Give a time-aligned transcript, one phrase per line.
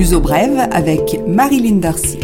[0.00, 2.18] L'Uso Brève avec Marilyn Darcy.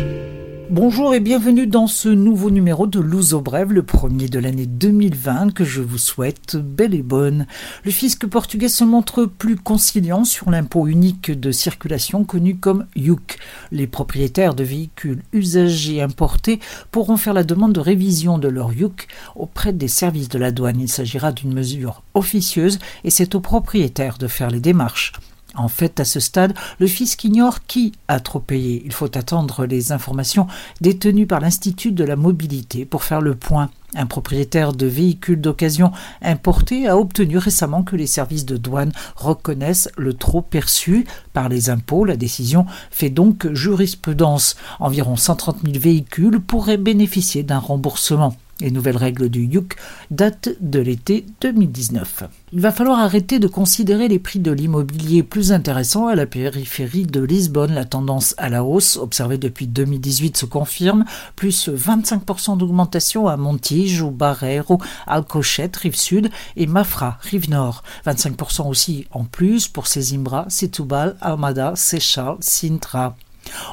[0.71, 5.53] Bonjour et bienvenue dans ce nouveau numéro de Louzo Brève, le premier de l'année 2020
[5.53, 7.47] que je vous souhaite belle et bonne.
[7.85, 13.37] Le fisc portugais se montre plus conciliant sur l'impôt unique de circulation connu comme YUC.
[13.73, 19.07] Les propriétaires de véhicules usagés importés pourront faire la demande de révision de leur YUC
[19.35, 20.81] auprès des services de la douane.
[20.81, 25.13] Il s'agira d'une mesure officieuse et c'est aux propriétaires de faire les démarches.
[25.57, 28.83] En fait, à ce stade, le fisc ignore qui a trop payé.
[28.85, 30.47] Il faut attendre les informations
[30.81, 33.71] détenues par l'Institut de la mobilité pour faire le point.
[33.95, 39.89] Un propriétaire de véhicules d'occasion importés a obtenu récemment que les services de douane reconnaissent
[39.97, 42.05] le trop perçu par les impôts.
[42.05, 44.57] La décision fait donc jurisprudence.
[44.81, 48.35] Environ 130 000 véhicules pourraient bénéficier d'un remboursement.
[48.61, 49.77] Les nouvelles règles du YUC
[50.11, 52.25] datent de l'été 2019.
[52.53, 57.05] Il va falloir arrêter de considérer les prix de l'immobilier plus intéressants à la périphérie
[57.05, 57.75] de Lisbonne.
[57.75, 64.11] La tendance à la hausse observée depuis 2018 se confirme, plus 25% d'augmentation à Montijo,
[64.11, 67.83] Barreiro, Alcochete, rive sud, et Mafra, rive nord.
[68.07, 73.17] 25% aussi en plus pour Sesimbra, Setúbal, Almada, Sechal, Sintra.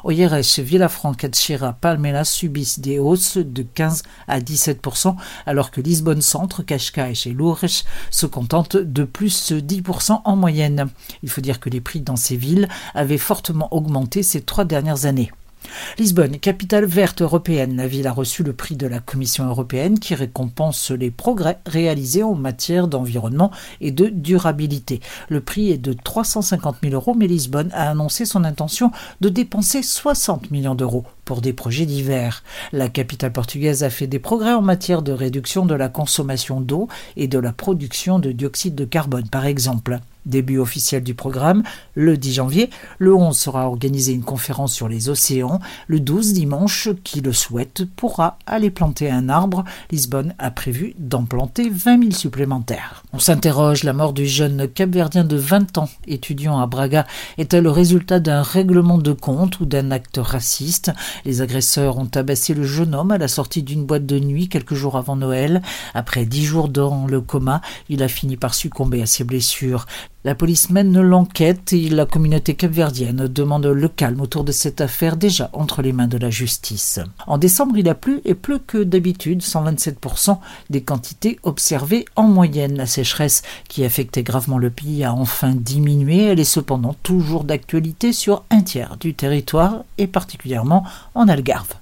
[0.03, 1.27] Oyeres, Villafranca,
[1.79, 7.83] Palmela subissent des hausses de 15 à 17% alors que Lisbonne Centre, Cascais et Lourdes
[8.09, 10.89] se contentent de plus 10% en moyenne.
[11.21, 15.05] Il faut dire que les prix dans ces villes avaient fortement augmenté ces trois dernières
[15.05, 15.31] années.
[15.97, 20.15] Lisbonne, capitale verte européenne, la ville a reçu le prix de la Commission européenne qui
[20.15, 24.99] récompense les progrès réalisés en matière d'environnement et de durabilité.
[25.29, 28.91] Le prix est de 350 000 euros, mais Lisbonne a annoncé son intention
[29.21, 32.43] de dépenser 60 millions d'euros pour des projets divers.
[32.71, 36.87] La capitale portugaise a fait des progrès en matière de réduction de la consommation d'eau
[37.17, 39.99] et de la production de dioxyde de carbone, par exemple.
[40.25, 41.63] Début officiel du programme,
[41.95, 42.69] le 10 janvier.
[42.97, 45.59] Le 11 sera organisée une conférence sur les océans.
[45.87, 49.65] Le 12 dimanche, qui le souhaite pourra aller planter un arbre.
[49.91, 53.03] Lisbonne a prévu d'en planter 20 000 supplémentaires.
[53.11, 57.05] On s'interroge, la mort du jeune capverdien de 20 ans, étudiant à Braga,
[57.37, 60.91] est-elle le résultat d'un règlement de compte ou d'un acte raciste?
[61.25, 64.73] Les agresseurs ont tabassé le jeune homme à la sortie d'une boîte de nuit quelques
[64.73, 65.61] jours avant Noël.
[65.93, 69.85] Après dix jours dans le coma, il a fini par succomber à ses blessures.
[70.25, 75.17] La police mène l'enquête et la communauté capverdienne demande le calme autour de cette affaire
[75.17, 77.01] déjà entre les mains de la justice.
[77.27, 80.37] En décembre, il a plu et plus que d'habitude, 127%
[80.69, 82.77] des quantités observées en moyenne.
[82.77, 86.23] La sécheresse qui affectait gravement le pays a enfin diminué.
[86.23, 90.85] Elle est cependant toujours d'actualité sur un tiers du territoire et particulièrement
[91.15, 91.75] en Algarve.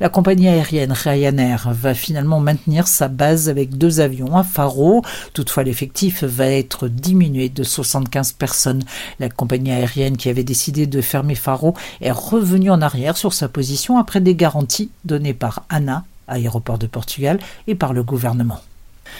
[0.00, 5.02] La compagnie aérienne Ryanair va finalement maintenir sa base avec deux avions à Faro.
[5.34, 8.82] Toutefois, l'effectif va être diminué de 75 personnes.
[9.18, 13.48] La compagnie aérienne qui avait décidé de fermer Faro est revenue en arrière sur sa
[13.48, 18.60] position après des garanties données par ANA, aéroport de Portugal, et par le gouvernement.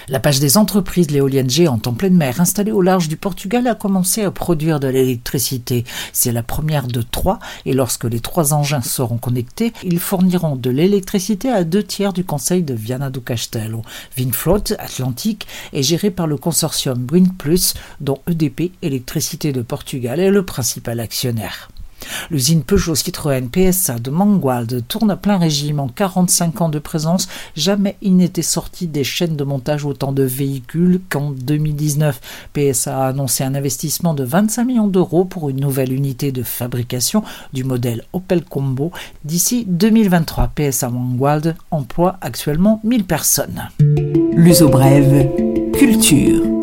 [0.09, 3.75] La page des entreprises l'éolienne géante en pleine mer installée au large du Portugal a
[3.75, 5.85] commencé à produire de l'électricité.
[6.13, 10.71] C'est la première de trois et lorsque les trois engins seront connectés, ils fourniront de
[10.71, 13.83] l'électricité à deux tiers du conseil de Viana do Castelo.
[14.19, 20.45] Windfloat Atlantique est géré par le consortium WindPlus dont EDP Électricité de Portugal est le
[20.45, 21.69] principal actionnaire.
[22.31, 27.29] L'usine Peugeot Citroën PSA de Mangualde tourne à plein régime en 45 ans de présence.
[27.57, 32.21] Jamais il n'était sorti des chaînes de montage autant de véhicules qu'en 2019.
[32.53, 37.23] PSA a annoncé un investissement de 25 millions d'euros pour une nouvelle unité de fabrication
[37.53, 38.93] du modèle Opel Combo
[39.25, 40.53] d'ici 2023.
[40.55, 43.69] PSA Mangualde emploie actuellement 1000 personnes.
[44.35, 45.29] L'uso brève,
[45.73, 46.60] culture.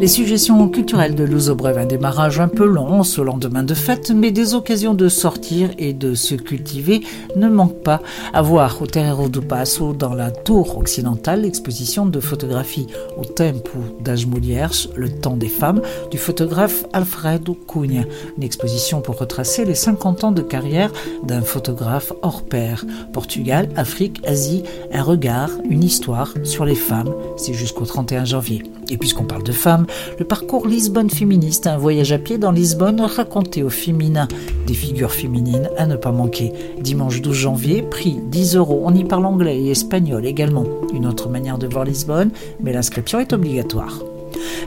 [0.00, 4.30] Les suggestions culturelles de Brève, un démarrage un peu long ce lendemain de fête, mais
[4.30, 7.02] des occasions de sortir et de se cultiver
[7.36, 8.00] ne manquent pas.
[8.32, 12.86] À voir au Terreiro do Passo, dans la tour occidentale, l'exposition de photographie
[13.18, 13.78] au Tempo
[14.26, 18.04] Mulheres, le temps des femmes, du photographe Alfredo Cunha.
[18.38, 20.90] Une exposition pour retracer les 50 ans de carrière
[21.24, 22.86] d'un photographe hors pair.
[23.12, 24.62] Portugal, Afrique, Asie,
[24.94, 27.12] un regard, une histoire sur les femmes.
[27.36, 28.62] C'est jusqu'au 31 janvier.
[28.88, 29.86] Et puisqu'on parle de femmes,
[30.18, 34.28] le parcours Lisbonne féministe, un voyage à pied dans Lisbonne raconté au féminin,
[34.66, 36.52] des figures féminines à ne pas manquer.
[36.80, 38.82] Dimanche 12 janvier, prix 10 euros.
[38.84, 40.64] On y parle anglais et espagnol également.
[40.92, 44.00] Une autre manière de voir Lisbonne, mais l'inscription est obligatoire.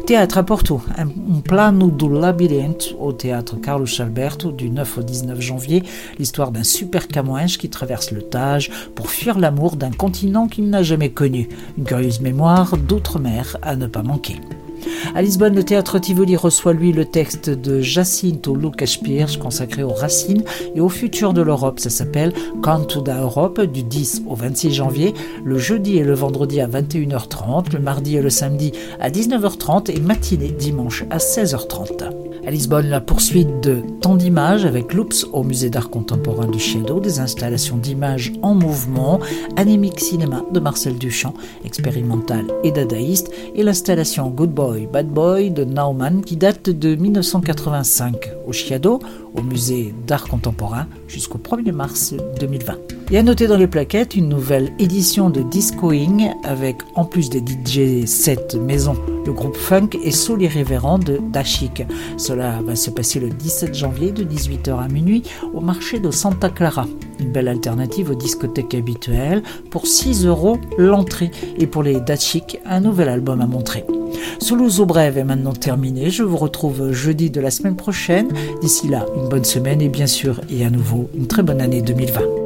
[0.06, 1.08] Théâtre à Porto, un
[1.40, 5.84] plano do labyrinthe au théâtre Carlos Alberto du 9 au 19 janvier,
[6.20, 10.84] l'histoire d'un super camouinge qui traverse le Tage pour fuir l'amour d'un continent qu'il n'a
[10.84, 11.48] jamais connu.
[11.78, 14.42] Une curieuse mémoire d'outre-mer à ne pas manquer.
[15.16, 19.94] À Lisbonne, le théâtre Tivoli reçoit lui le texte de Jacinto Lucas Pires consacré aux
[19.94, 20.44] racines
[20.76, 21.80] et au futur de l'Europe.
[21.80, 25.14] Ça s'appelle Canto da Europe du 10 au 26 janvier,
[25.44, 30.00] le jeudi et le vendredi à 21h30, le mardi et le samedi à 19h30 et
[30.00, 32.10] matinée dimanche à 16h30.
[32.46, 37.00] À Lisbonne, la poursuite de Temps d'images avec Loops au musée d'art contemporain du Shadow,
[37.00, 39.22] des installations d'images en mouvement,
[39.56, 41.34] Anémique Cinéma de Marcel Duchamp,
[41.64, 48.32] expérimental et dadaïste, et l'installation Good Boy, Bad Boy de Naumann qui date de 1985
[48.46, 49.00] au Chiado,
[49.36, 52.78] au musée d'art contemporain, jusqu'au 1er mars 2020.
[53.12, 57.40] Et à noter dans les plaquettes une nouvelle édition de Discoing avec, en plus des
[57.40, 61.84] DJ 7 maisons, le groupe funk et soul irrévérent de Dashik.
[62.18, 65.24] Cela va se passer le 17 janvier de 18h à minuit
[65.54, 66.86] au marché de Santa Clara.
[67.20, 72.82] Une belle alternative aux discothèques habituelles pour 6 euros l'entrée et pour les Dashik, un
[72.82, 73.86] nouvel album à montrer.
[74.46, 76.10] Toulouse au Brève est maintenant terminé.
[76.10, 78.30] Je vous retrouve jeudi de la semaine prochaine.
[78.62, 81.82] D'ici là, une bonne semaine et bien sûr, et à nouveau, une très bonne année
[81.82, 82.43] 2020.